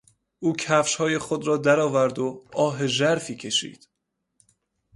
[0.39, 3.87] او کفشهای خود را درآورد و آه ژرفی کشید.